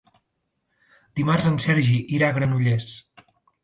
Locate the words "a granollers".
2.35-2.95